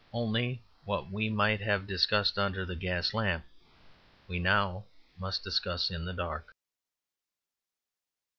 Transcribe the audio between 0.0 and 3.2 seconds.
Only what we might have discussed under the gas